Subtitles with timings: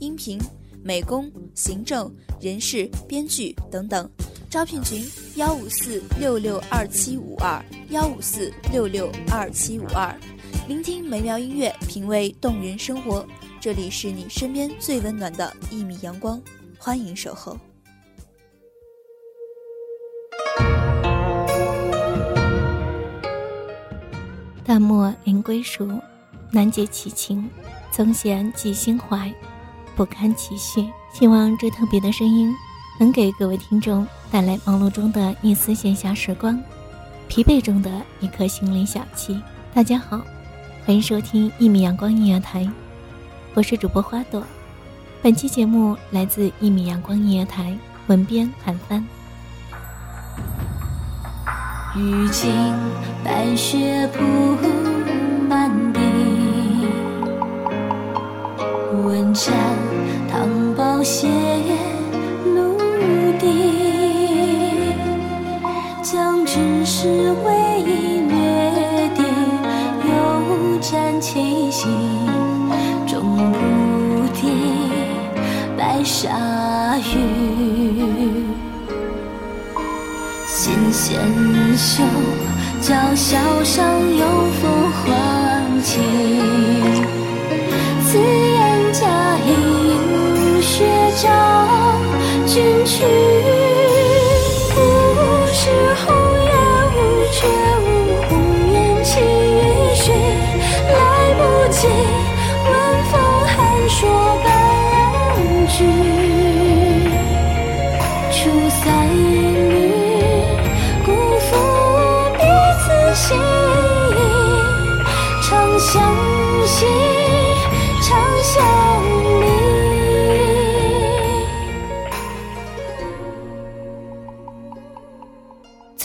[0.00, 0.38] 音频、
[0.82, 4.08] 美工、行政、人事、编剧等等。
[4.50, 5.04] 招聘群：
[5.36, 10.14] 幺五四六六二七五二幺五四六六二七五二。
[10.66, 13.26] 聆听美妙音乐，品味动人生活。
[13.60, 16.40] 这里是你身边最温暖的一米阳光，
[16.78, 17.58] 欢迎守候。
[24.64, 25.88] 淡漠临归属，
[26.52, 27.50] 难解其情，
[27.90, 29.34] 曾闲寄心怀，
[29.98, 30.88] 不堪其绪。
[31.12, 32.54] 希望这特别的声音
[33.00, 36.56] 能给各位听众带来忙碌中的一丝闲暇时光，
[37.26, 39.42] 疲惫中的一颗心灵小憩。
[39.74, 40.20] 大家好，
[40.86, 42.70] 欢迎收听一米阳光音乐台，
[43.54, 44.44] 我是主播花朵。
[45.20, 47.76] 本期节目来自一米阳光音乐台，
[48.06, 49.04] 文编韩帆。
[51.96, 52.52] 雨尽
[53.24, 54.22] 白雪铺
[61.08, 61.26] 宝血
[62.44, 62.76] 陆
[63.38, 64.92] 地，
[66.02, 67.08] 将军是
[67.46, 69.24] 唯一约定，
[70.04, 71.88] 有战七星，
[73.06, 73.58] 终不
[74.34, 74.50] 敌
[75.78, 78.44] 白沙雨。
[80.46, 81.18] 纤纤
[81.74, 82.04] 袖，
[82.82, 83.82] 娇笑上
[84.14, 84.26] 有
[84.60, 86.97] 风黄旗。
[93.00, 93.27] you.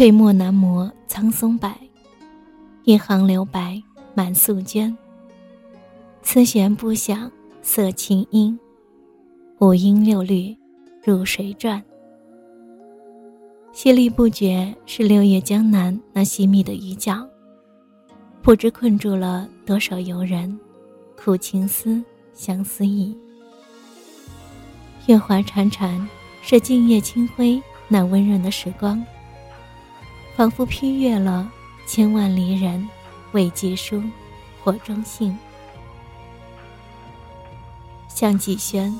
[0.00, 1.70] 翠墨难磨苍松柏，
[2.84, 3.78] 一行留白
[4.14, 4.96] 满素绢。
[6.22, 7.30] 丝弦不响
[7.60, 8.58] 色清音，
[9.58, 10.56] 五音六律
[11.04, 11.84] 入水转。
[13.74, 17.22] 淅沥不绝是六月江南那细密的雨角，
[18.40, 20.58] 不知困住了多少游人，
[21.14, 23.14] 苦情思，相思意。
[25.08, 26.02] 月华潺潺，
[26.40, 29.04] 是静夜清辉那温润的时光。
[30.40, 31.52] 仿佛披越了
[31.86, 32.88] 千万离人，
[33.32, 34.02] 未寄书，
[34.64, 35.36] 火中信。
[38.08, 38.90] 像季轩，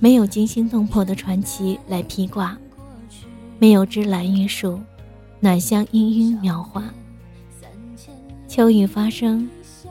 [0.00, 2.58] 没有惊心动魄的传奇来披挂，
[3.60, 4.80] 没有芝兰玉树，
[5.38, 6.82] 暖香氤氲描画。
[8.48, 9.48] 秋雨发生，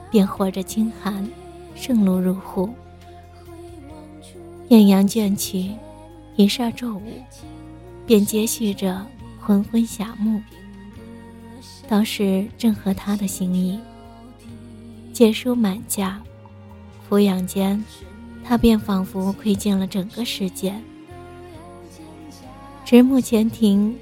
[0.10, 1.26] 便或者清寒，
[1.74, 2.70] 盛露入户。
[4.68, 5.72] 艳阳倦去，
[6.36, 7.02] 一霎骤午，
[8.06, 9.08] 便接续着
[9.40, 10.42] 昏昏霞暮。
[11.92, 13.78] 倒是正合他的心意。
[15.12, 16.22] 借书满架，
[17.10, 17.84] 俯仰间，
[18.46, 20.74] 他便仿佛窥见了整个世界。
[22.86, 23.94] 直目前庭，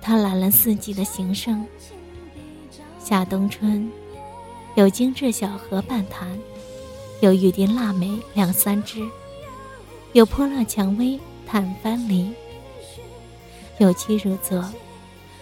[0.00, 1.62] 他揽了四季的形胜。
[2.98, 3.92] 夏冬春，
[4.74, 6.38] 有精致小荷半坛，
[7.20, 9.06] 有玉笛腊梅两三枝，
[10.14, 12.32] 有泼辣蔷薇探藩篱，
[13.76, 14.64] 有妻如昨，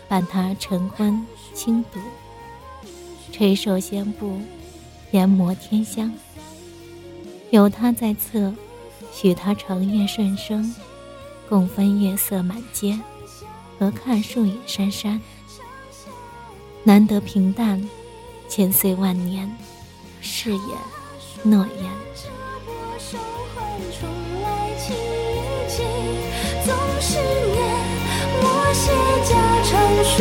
[0.08, 2.00] 伴他晨昏轻读，
[3.30, 4.40] 垂手仙步，
[5.10, 6.12] 研磨天香。
[7.50, 8.54] 有他在侧，
[9.12, 10.74] 许他长夜顺生，
[11.48, 12.98] 共分月色满街，
[13.78, 15.20] 和看树影珊珊。
[16.84, 17.88] 难得平淡，
[18.48, 19.54] 千岁万年，
[20.20, 20.60] 誓言
[21.42, 21.90] 诺言。
[26.64, 27.58] 总是念
[28.40, 28.84] 我写
[29.28, 29.30] 家
[29.64, 29.70] 常
[30.04, 30.12] 书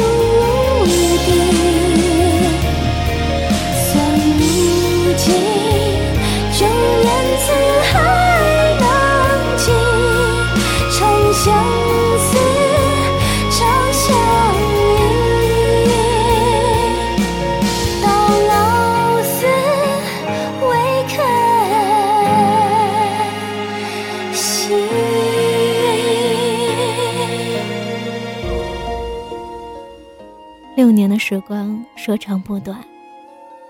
[30.82, 32.84] 六年的时光说长不短，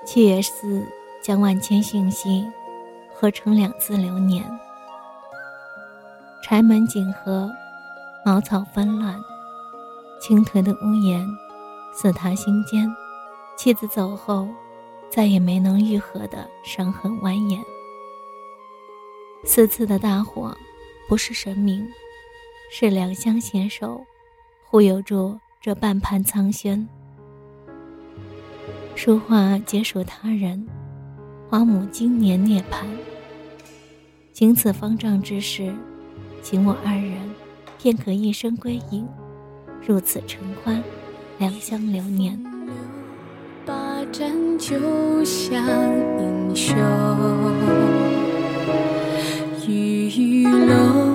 [0.05, 0.87] 七月四
[1.21, 2.49] 将万千信息
[3.13, 4.41] 合成两字流年。
[6.41, 7.51] 柴门紧合，
[8.25, 9.19] 茅草纷乱，
[10.21, 11.27] 倾颓的屋檐
[11.93, 12.89] 似他心间。
[13.57, 14.47] 妻子走后，
[15.09, 17.61] 再也没能愈合的伤痕蜿蜒。
[19.43, 20.55] 四次的大火，
[21.09, 21.85] 不是神明，
[22.71, 24.01] 是两相携手，
[24.63, 26.87] 护佑住这半盘苍轩。
[28.95, 30.67] 书画皆属他人，
[31.49, 32.85] 花母今年涅槃。
[34.31, 35.73] 经此方丈之事，
[36.43, 37.13] 请我二人
[37.81, 39.07] 便可一生归隐，
[39.85, 40.83] 入此承欢，
[41.39, 42.39] 两相留念。
[43.65, 43.73] 把
[44.11, 44.75] 盏酒
[45.23, 45.63] 香
[46.19, 46.75] 盈袖，
[49.67, 51.10] 玉楼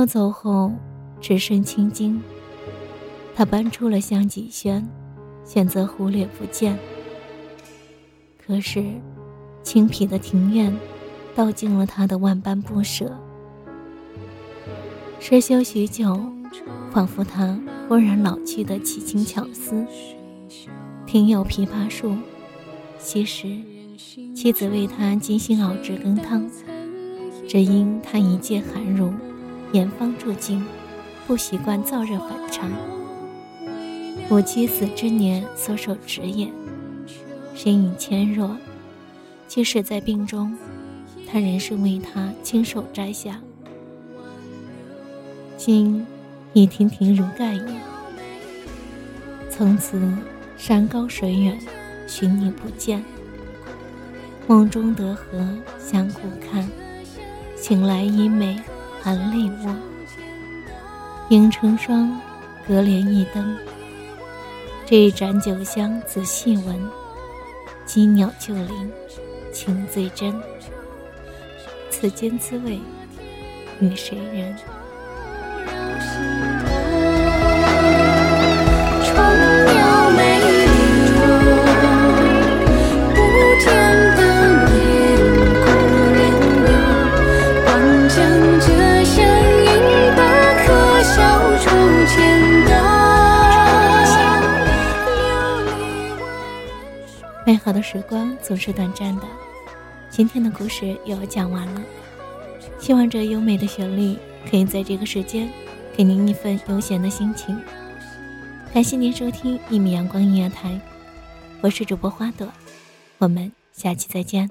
[0.00, 0.72] 红袖走后，
[1.20, 2.18] 只剩青筋。
[3.34, 4.88] 他搬出了香几轩，
[5.44, 6.78] 选择忽略不见。
[8.38, 8.82] 可是，
[9.62, 10.74] 青僻的庭院，
[11.34, 13.14] 道尽了他的万般不舍。
[15.18, 16.18] 失修许久，
[16.90, 19.84] 仿佛他忽然老去的奇情巧思。
[21.06, 22.14] 庭有枇杷树，
[22.98, 23.54] 昔时
[24.34, 26.50] 妻子为他精心熬制羹汤，
[27.46, 29.12] 只因他一介寒儒，
[29.72, 30.64] 严方住境，
[31.26, 32.70] 不习惯燥热反常。
[34.28, 36.48] 母妻死之年所守职也，
[37.54, 38.56] 身影纤弱，
[39.46, 40.56] 即使在病中，
[41.26, 43.40] 他仍是为他亲手摘下。
[45.56, 46.06] 今
[46.52, 47.80] 已亭亭如盖也。
[49.50, 50.00] 从此
[50.56, 51.58] 山高水远，
[52.06, 53.04] 寻你不见。
[54.46, 55.46] 梦中得何
[55.78, 56.68] 相顾看，
[57.56, 58.58] 醒来已美
[59.02, 59.74] 含泪卧。
[61.30, 62.20] 影成双，
[62.66, 63.56] 隔帘一灯。
[64.84, 66.76] 这盏酒香仔细闻，
[67.86, 68.92] 鸡鸟旧林，
[69.52, 70.34] 情最真。
[71.88, 72.80] 此间滋味，
[73.80, 74.56] 与谁人？
[97.70, 99.22] 好的时光总是短暂的，
[100.10, 101.80] 今天的故事又要讲完了。
[102.80, 104.16] 希望这优美的旋律
[104.50, 105.48] 可以在这个时间
[105.96, 107.56] 给您一份悠闲的心情。
[108.74, 110.80] 感谢您收听一米阳光音乐台，
[111.60, 112.44] 我是主播花朵，
[113.18, 114.50] 我们下期再见。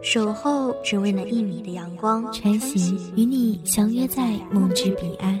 [0.00, 5.40] 守候只为那一米的阳光，晨曦与你相约在梦之彼岸。